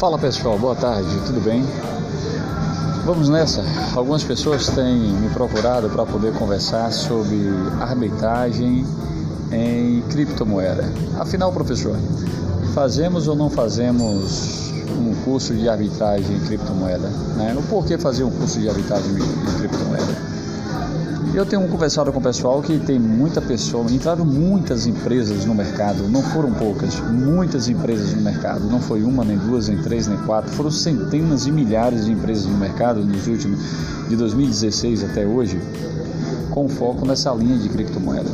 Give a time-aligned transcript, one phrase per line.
[0.00, 1.62] Fala pessoal, boa tarde, tudo bem?
[3.04, 3.62] Vamos nessa.
[3.94, 7.36] Algumas pessoas têm me procurado para poder conversar sobre
[7.82, 8.86] arbitragem
[9.52, 10.90] em criptomoeda.
[11.18, 11.94] Afinal, professor,
[12.72, 17.08] fazemos ou não fazemos um curso de arbitragem em criptomoeda?
[17.36, 17.54] Né?
[17.58, 20.39] O porquê fazer um curso de arbitragem em criptomoeda?
[21.32, 26.08] Eu tenho conversado com o pessoal que tem muita pessoa, entraram muitas empresas no mercado,
[26.08, 30.18] não foram poucas, muitas empresas no mercado, não foi uma, nem duas, nem três, nem
[30.18, 33.60] quatro, foram centenas e milhares de empresas no mercado nos últimos,
[34.08, 35.56] de 2016 até hoje,
[36.50, 38.28] com foco nessa linha de criptomoeda.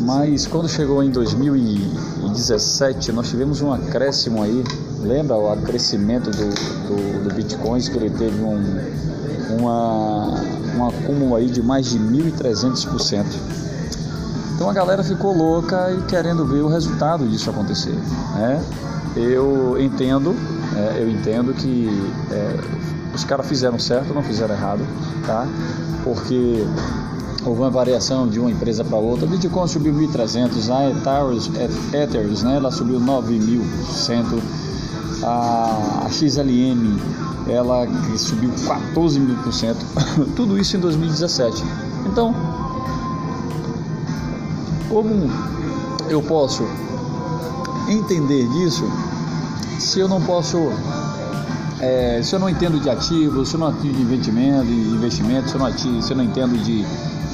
[0.00, 4.64] Mas quando chegou em 2017, nós tivemos um acréscimo aí,
[5.00, 6.48] lembra o crescimento do,
[6.88, 8.58] do, do Bitcoin, que ele teve um,
[9.60, 13.24] uma um acúmulo aí de mais de 1.300%.
[14.54, 17.94] Então a galera ficou louca e querendo ver o resultado disso acontecer.
[18.34, 18.62] Né?
[19.16, 20.36] Eu entendo,
[20.76, 21.88] é, eu entendo que
[22.30, 22.56] é,
[23.14, 24.86] os caras fizeram certo, não fizeram errado,
[25.26, 25.48] tá?
[26.04, 26.64] Porque
[27.44, 29.26] houve uma variação de uma empresa para outra.
[29.26, 31.50] O Bitcoin subiu 1.300, a Ethers,
[31.92, 32.56] Ethers, né?
[32.56, 34.40] Ela subiu 9.000%.
[35.22, 36.98] A, XLM
[37.48, 39.84] ela subiu 14 mil por cento,
[40.36, 41.62] tudo isso em 2017.
[42.06, 42.34] Então,
[44.88, 45.30] como
[46.08, 46.64] eu posso
[47.88, 48.84] entender disso
[49.78, 50.58] se eu não posso,
[51.80, 55.48] é, se eu não entendo de ativos, se eu não entendo de investimento, de investimento,
[55.48, 56.84] se eu não, ativo, se eu não entendo de,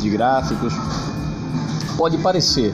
[0.00, 0.72] de gráficos,
[1.96, 2.72] pode parecer,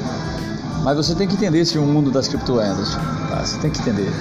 [0.84, 2.94] mas você tem que entender esse mundo das criptomoedas,
[3.30, 3.44] tá?
[3.44, 4.12] Você tem que entender.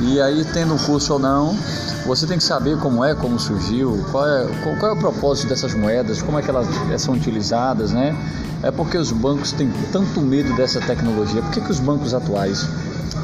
[0.00, 1.56] E aí, tendo um curso ou não,
[2.04, 5.48] você tem que saber como é, como surgiu, qual é, qual, qual é o propósito
[5.48, 6.66] dessas moedas, como é que elas
[6.98, 8.14] são utilizadas, né?
[8.62, 11.42] É porque os bancos têm tanto medo dessa tecnologia.
[11.42, 12.66] Por que, que os bancos atuais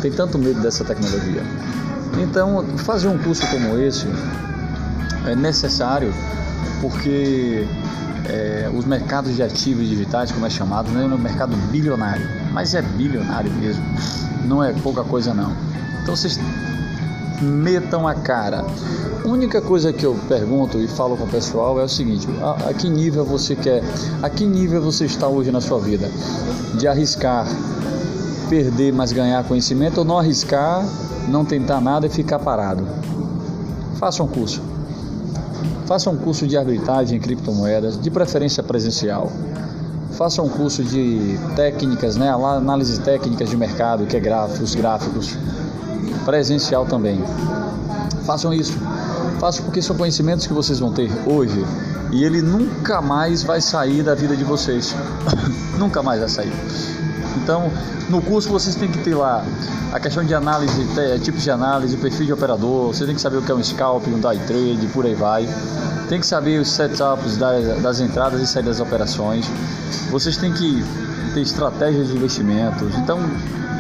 [0.01, 1.43] têm tanto medo dessa tecnologia?
[2.19, 4.07] Então, fazer um curso como esse
[5.27, 6.13] é necessário
[6.81, 7.67] porque
[8.27, 12.75] é, os mercados de ativos digitais, como é chamado, né, é um mercado bilionário, mas
[12.75, 13.85] é bilionário mesmo,
[14.45, 15.53] não é pouca coisa não.
[16.03, 16.39] Então vocês
[17.41, 18.65] metam a cara.
[19.25, 22.71] A única coisa que eu pergunto e falo com o pessoal é o seguinte: a,
[22.71, 23.83] a, que nível você quer,
[24.23, 26.11] a que nível você está hoje na sua vida?
[26.79, 27.47] De arriscar,
[28.49, 30.85] perder, mas ganhar conhecimento ou não arriscar,
[31.29, 32.87] não tentar nada e ficar parado?
[33.99, 34.63] Faça um curso.
[35.87, 39.31] Faça um curso de arbitragem em criptomoedas, de preferência presencial.
[40.13, 45.37] Faça um curso de técnicas, né, análise técnicas de mercado, que é gráficos, gráficos
[46.25, 47.23] presencial também.
[48.25, 48.79] Façam isso.
[49.39, 51.65] Façam porque são conhecimentos que vocês vão ter hoje
[52.13, 54.95] e ele nunca mais vai sair da vida de vocês.
[55.79, 56.53] nunca mais vai sair.
[57.43, 57.71] Então,
[58.09, 59.45] no curso vocês têm que ter lá
[59.93, 60.87] a questão de análise,
[61.23, 64.07] tipos de análise, perfil de operador, você tem que saber o que é um scalp,
[64.07, 65.49] um day trade, por aí vai.
[66.09, 69.47] Tem que saber os setups das, das entradas e saídas das operações.
[70.11, 70.85] Vocês têm que
[71.35, 72.95] ter estratégias de investimentos.
[72.97, 73.19] Então,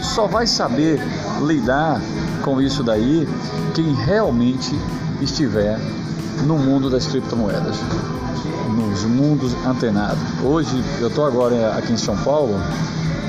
[0.03, 1.00] só vai saber
[1.43, 2.00] lidar
[2.43, 3.28] com isso daí
[3.75, 4.75] quem realmente
[5.21, 5.78] estiver
[6.47, 7.77] no mundo das criptomoedas,
[8.75, 10.19] nos mundos antenados.
[10.43, 12.55] Hoje eu estou agora aqui em São Paulo,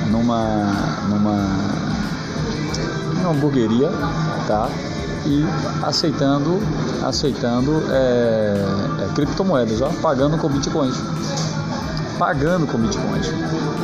[0.10, 0.72] numa,
[1.10, 1.36] numa,
[3.30, 3.90] hamburgueria,
[4.48, 4.70] tá?
[5.26, 5.46] E
[5.84, 6.60] aceitando,
[7.04, 10.96] aceitando é, é, criptomoedas, ó, pagando com bitcoins
[12.22, 13.34] pagando com bitcoins.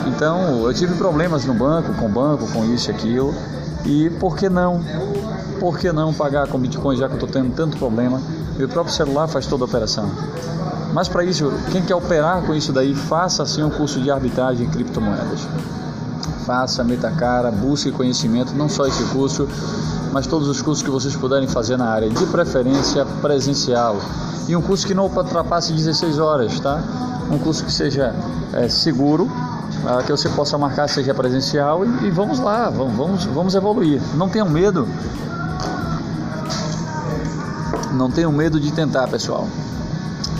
[0.06, 3.34] Então eu tive problemas no banco, com banco, com isso e aquilo.
[3.84, 4.80] E por que não?
[5.60, 8.22] Por que não pagar com Bitcoin já que eu estou tendo tanto problema?
[8.56, 10.12] Meu próprio celular faz toda a operação.
[10.94, 14.68] Mas para isso, quem quer operar com isso daí, faça assim um curso de arbitragem
[14.68, 15.48] em criptomoedas.
[16.46, 19.48] Faça, meta cara, busque conhecimento, não só esse curso,
[20.12, 23.98] mas todos os cursos que vocês puderem fazer na área, de preferência presencial.
[24.48, 26.84] E um curso que não ultrapasse 16 horas, tá?
[27.30, 28.14] Um curso que seja
[28.54, 33.26] é, seguro, uh, que você possa marcar, seja presencial e, e, vamos lá, vamos, vamos,
[33.26, 34.02] vamos evoluir.
[34.16, 34.88] Não tenham medo.
[37.94, 39.48] Não tenham medo de tentar, pessoal.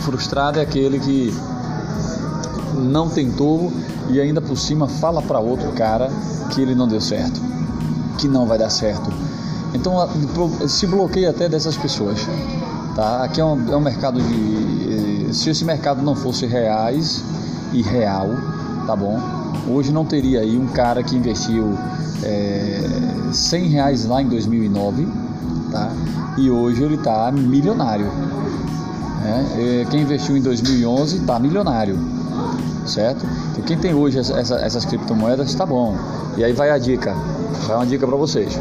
[0.02, 1.34] Frustrado é aquele que
[2.74, 3.72] não tentou
[4.08, 6.10] e ainda por cima fala para outro cara
[6.50, 7.40] que ele não deu certo,
[8.16, 9.12] que não vai dar certo.
[9.74, 10.08] Então
[10.68, 12.26] se bloqueia até dessas pessoas.
[12.94, 13.22] Tá?
[13.24, 14.77] Aqui é um, é um mercado de.
[15.32, 17.22] Se esse mercado não fosse reais
[17.72, 18.28] e real,
[18.86, 19.20] tá bom?
[19.68, 21.76] Hoje não teria aí um cara que investiu
[22.22, 22.80] é,
[23.32, 25.06] 100 reais lá em 2009,
[25.70, 25.90] tá?
[26.38, 28.06] E hoje ele está milionário.
[29.22, 29.86] Né?
[29.90, 31.98] Quem investiu em 2011 está milionário,
[32.86, 33.26] certo?
[33.52, 35.96] Então, quem tem hoje essa, essas criptomoedas está bom.
[36.36, 37.14] E aí vai a dica,
[37.66, 38.58] vai uma dica para vocês.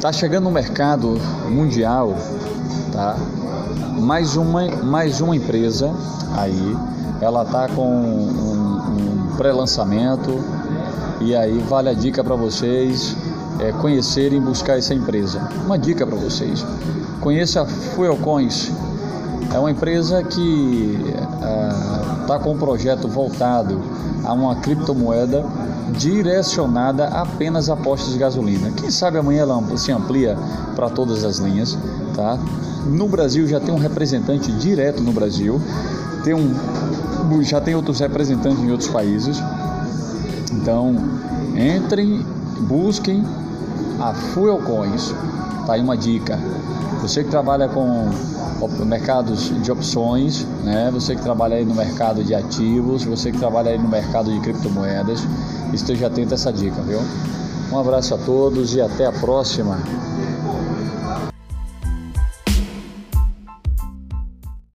[0.00, 1.20] Tá chegando no mercado
[1.50, 2.16] mundial,
[2.92, 3.16] tá?
[4.00, 5.92] Mais uma, mais uma empresa
[6.36, 6.76] aí,
[7.20, 10.42] ela tá com um, um pré-lançamento
[11.20, 13.16] e aí vale a dica para vocês
[13.60, 15.48] é, conhecerem e buscar essa empresa.
[15.64, 16.64] Uma dica para vocês:
[17.20, 18.72] conheça a Fuelcoins.
[19.54, 21.14] É uma empresa que
[22.22, 23.80] está com um projeto voltado
[24.24, 25.44] a uma criptomoeda
[25.90, 28.70] direcionada apenas a postos de gasolina.
[28.70, 30.36] Quem sabe amanhã ela se amplia
[30.74, 31.76] para todas as linhas,
[32.14, 32.38] tá?
[32.86, 35.60] No Brasil já tem um representante direto no Brasil,
[36.24, 36.52] tem um,
[37.42, 39.42] já tem outros representantes em outros países.
[40.52, 40.94] Então,
[41.56, 42.24] entrem,
[42.60, 43.24] busquem
[44.00, 45.14] a Fuel Coins.
[45.66, 46.38] Tá aí uma dica.
[47.00, 48.08] Você que trabalha com
[48.84, 50.90] mercados de opções, né?
[50.92, 54.40] Você que trabalha aí no mercado de ativos, você que trabalha aí no mercado de
[54.40, 55.20] criptomoedas,
[55.72, 57.00] esteja atento a essa dica, viu?
[57.72, 59.78] Um abraço a todos e até a próxima.